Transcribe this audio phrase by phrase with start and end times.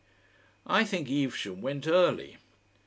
[0.65, 2.37] I think Evesham went early.